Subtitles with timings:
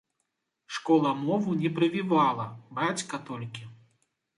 [0.77, 2.51] Школа мову не прывівала,
[2.83, 3.73] бацька толькі.